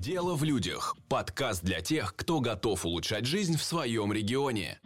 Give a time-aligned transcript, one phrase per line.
[0.00, 0.96] Дело в людях.
[1.10, 4.80] Подкаст для тех, кто готов улучшать жизнь в своем регионе.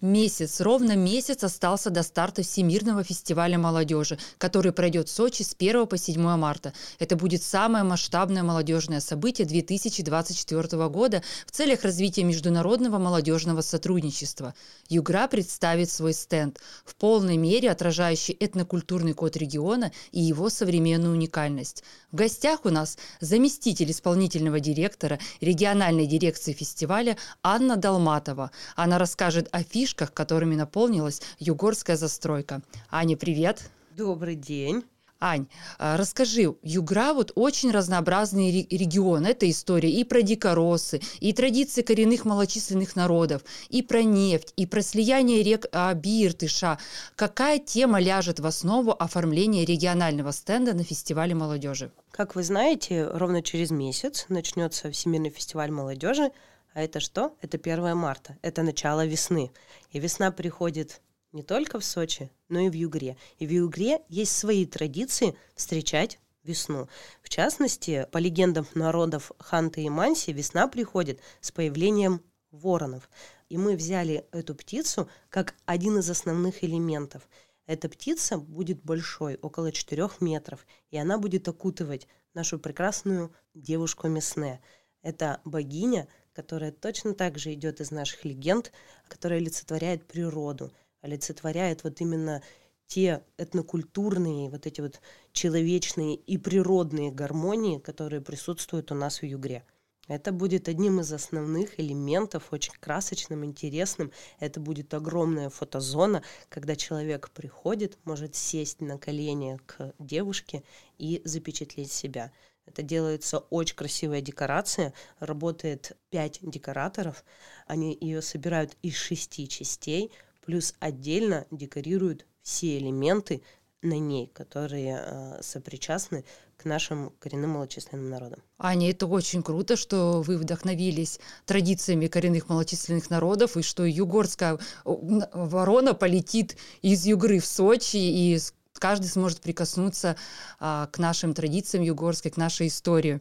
[0.00, 5.88] Месяц, ровно месяц остался до старта Всемирного фестиваля молодежи, который пройдет в Сочи с 1
[5.88, 6.72] по 7 марта.
[7.00, 14.54] Это будет самое масштабное молодежное событие 2024 года в целях развития международного молодежного сотрудничества.
[14.88, 21.82] Югра представит свой стенд, в полной мере отражающий этнокультурный код региона и его современную уникальность.
[22.12, 28.52] В гостях у нас заместитель исполнительного директора региональной дирекции фестиваля Анна Долматова.
[28.76, 32.60] Она расскажет о фишках фишках, которыми наполнилась югорская застройка.
[32.90, 33.70] Аня, привет!
[33.96, 34.84] Добрый день!
[35.20, 35.48] Ань,
[35.80, 39.26] а, расскажи, Югра вот очень разнообразный регион.
[39.26, 44.80] Это история и про дикоросы, и традиции коренных малочисленных народов, и про нефть, и про
[44.80, 46.78] слияние рек Аби и Иртыша.
[47.16, 51.90] Какая тема ляжет в основу оформления регионального стенда на фестивале молодежи?
[52.12, 56.30] Как вы знаете, ровно через месяц начнется Всемирный фестиваль молодежи,
[56.78, 57.36] а это что?
[57.40, 58.38] Это 1 марта.
[58.40, 59.50] Это начало весны.
[59.90, 63.16] И весна приходит не только в Сочи, но и в Югре.
[63.40, 66.88] И в Югре есть свои традиции встречать весну.
[67.20, 73.10] В частности, по легендам народов Ханты и Манси, весна приходит с появлением воронов.
[73.48, 77.28] И мы взяли эту птицу как один из основных элементов.
[77.66, 84.60] Эта птица будет большой, около 4 метров, и она будет окутывать нашу прекрасную девушку Месне.
[85.02, 86.06] Это богиня,
[86.38, 88.70] которая точно так же идет из наших легенд,
[89.08, 92.44] которая олицетворяет природу, олицетворяет вот именно
[92.86, 95.00] те этнокультурные, вот эти вот
[95.32, 99.64] человечные и природные гармонии, которые присутствуют у нас в Югре.
[100.06, 104.12] Это будет одним из основных элементов, очень красочным, интересным.
[104.38, 110.62] Это будет огромная фотозона, когда человек приходит, может сесть на колени к девушке
[110.98, 112.30] и запечатлеть себя.
[112.68, 114.92] Это делается очень красивая декорация.
[115.18, 117.24] Работает пять декораторов.
[117.66, 120.12] Они ее собирают из шести частей,
[120.44, 123.42] плюс отдельно декорируют все элементы
[123.82, 126.24] на ней, которые э, сопричастны
[126.56, 128.42] к нашим коренным малочисленным народам.
[128.58, 135.94] Аня, это очень круто, что вы вдохновились традициями коренных малочисленных народов, и что югорская ворона
[135.94, 138.38] полетит из Югры в Сочи, и
[138.78, 140.16] каждый сможет прикоснуться
[140.58, 143.20] а, к нашим традициям югорской, к нашей истории.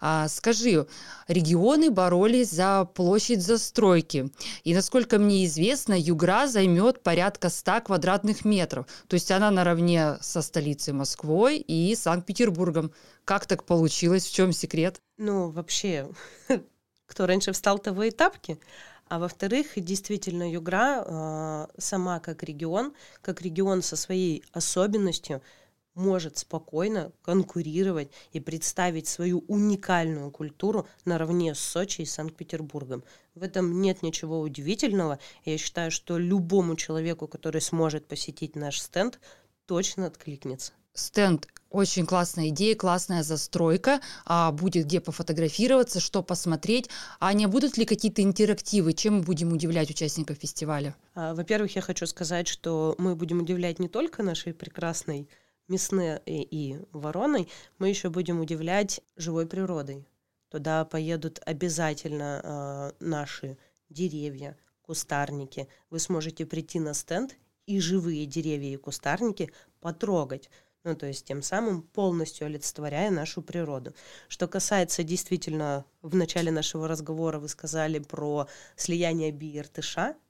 [0.00, 0.86] А, скажи,
[1.26, 4.30] регионы боролись за площадь застройки.
[4.64, 8.86] И, насколько мне известно, Югра займет порядка 100 квадратных метров.
[9.08, 12.92] То есть она наравне со столицей Москвой и Санкт-Петербургом.
[13.24, 14.26] Как так получилось?
[14.26, 15.00] В чем секрет?
[15.16, 16.08] Ну, вообще,
[17.06, 18.58] кто раньше встал, того и тапки.
[19.08, 25.42] А во-вторых, действительно, Югра э, сама как регион, как регион со своей особенностью,
[25.94, 33.02] может спокойно конкурировать и представить свою уникальную культуру наравне с Сочи и Санкт-Петербургом.
[33.34, 35.18] В этом нет ничего удивительного.
[35.44, 39.20] Я считаю, что любому человеку, который сможет посетить наш стенд,
[39.66, 40.72] точно откликнется.
[40.92, 46.88] Стенд очень классная идея, классная застройка, а будет где пофотографироваться, что посмотреть.
[47.18, 48.92] А не будут ли какие-то интерактивы?
[48.92, 50.94] Чем мы будем удивлять участников фестиваля?
[51.14, 55.28] А, во-первых, я хочу сказать, что мы будем удивлять не только нашей прекрасной
[55.68, 60.06] Мясне и Вороной, мы еще будем удивлять живой природой.
[60.48, 63.58] Туда поедут обязательно э, наши
[63.90, 65.68] деревья, кустарники.
[65.90, 69.50] Вы сможете прийти на стенд и живые деревья и кустарники
[69.80, 70.48] потрогать.
[70.86, 73.92] Ну, то есть тем самым полностью олицетворяя нашу природу.
[74.28, 78.46] Что касается действительно, в начале нашего разговора вы сказали про
[78.76, 79.60] слияние би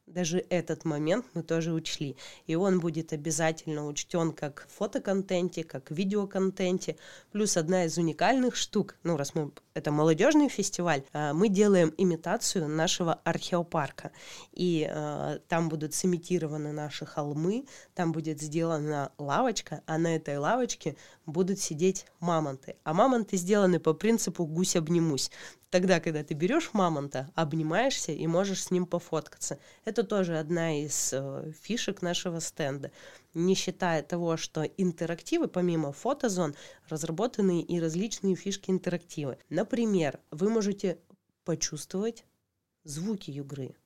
[0.06, 2.16] даже этот момент мы тоже учли.
[2.46, 6.96] И он будет обязательно учтен как в фотоконтенте, как в видеоконтенте.
[7.32, 12.68] Плюс одна из уникальных штук, ну, раз мы это молодежный фестиваль, а, мы делаем имитацию
[12.68, 14.12] нашего археопарка.
[14.52, 20.96] И э, там будут сымитированы наши холмы, там будет сделана лавочка, а на этой лавочке
[21.26, 22.76] будут сидеть мамонты.
[22.84, 25.30] А мамонты сделаны по принципу «гусь обнимусь».
[25.76, 29.58] Тогда, когда ты берешь мамонта, обнимаешься и можешь с ним пофоткаться.
[29.84, 32.92] Это тоже одна из э, фишек нашего стенда.
[33.34, 36.54] Не считая того, что интерактивы, помимо фотозон,
[36.88, 39.36] разработаны и различные фишки интерактивы.
[39.50, 40.96] Например, вы можете
[41.44, 42.24] почувствовать
[42.82, 43.76] звуки югры.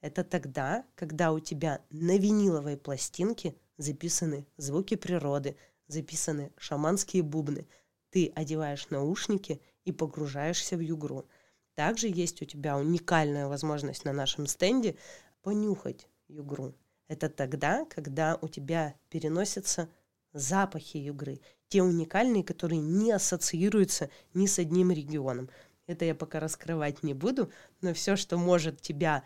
[0.00, 5.58] Это тогда, когда у тебя на виниловой пластинке записаны звуки природы,
[5.88, 7.68] записаны шаманские бубны.
[8.08, 11.26] Ты одеваешь наушники– и погружаешься в югру.
[11.74, 14.96] Также есть у тебя уникальная возможность на нашем стенде
[15.42, 16.74] понюхать югру.
[17.08, 19.88] Это тогда, когда у тебя переносится
[20.32, 25.50] запахи игры, те уникальные, которые не ассоциируются ни с одним регионом.
[25.86, 27.50] Это я пока раскрывать не буду,
[27.80, 29.24] но все, что может тебя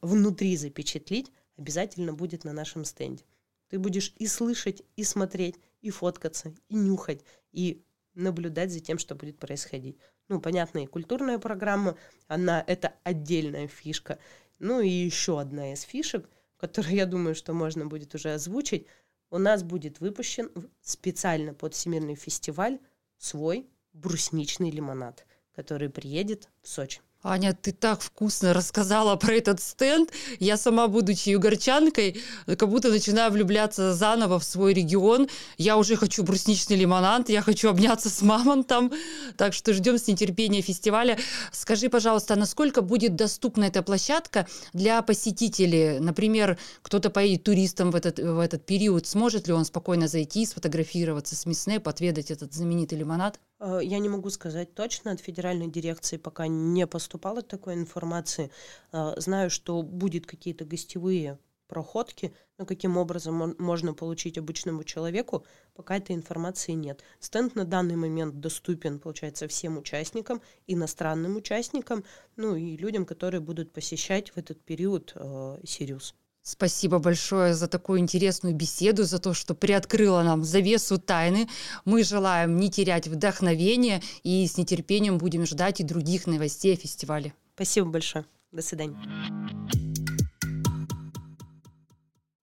[0.00, 3.24] внутри запечатлить, обязательно будет на нашем стенде.
[3.68, 7.82] Ты будешь и слышать, и смотреть, и фоткаться, и нюхать, и
[8.14, 9.98] наблюдать за тем, что будет происходить.
[10.28, 11.96] Ну, понятно, и культурная программа,
[12.26, 14.18] она это отдельная фишка.
[14.58, 18.86] Ну и еще одна из фишек, которую я думаю, что можно будет уже озвучить,
[19.30, 20.50] у нас будет выпущен
[20.80, 22.78] специально под Всемирный фестиваль
[23.18, 27.00] свой брусничный лимонад, который приедет в Сочи.
[27.26, 30.10] Аня, ты так вкусно рассказала про этот стенд.
[30.40, 35.28] Я сама, будучи югорчанкой, как будто начинаю влюбляться заново в свой регион.
[35.56, 38.92] Я уже хочу брусничный лимонад, я хочу обняться с мамонтом.
[39.38, 41.18] Так что ждем с нетерпением фестиваля.
[41.50, 46.00] Скажи, пожалуйста, насколько будет доступна эта площадка для посетителей?
[46.00, 49.06] Например, кто-то поедет туристом в этот, в этот период.
[49.06, 53.40] Сможет ли он спокойно зайти, сфотографироваться с Мясне, подведать этот знаменитый лимонад?
[53.64, 58.50] Э, я не могу сказать точно, от федеральной дирекции пока не поступало такой информации.
[58.92, 65.96] Э, знаю, что будет какие-то гостевые проходки, но каким образом можно получить обычному человеку, пока
[65.96, 67.02] этой информации нет.
[67.20, 72.04] Стенд на данный момент доступен, получается, всем участникам, иностранным участникам,
[72.36, 76.14] ну и людям, которые будут посещать в этот период э, Сириус.
[76.46, 81.48] Спасибо большое за такую интересную беседу, за то, что приоткрыла нам завесу тайны.
[81.86, 87.32] Мы желаем не терять вдохновение и с нетерпением будем ждать и других новостей о фестивале.
[87.54, 88.26] Спасибо большое.
[88.52, 89.93] До свидания.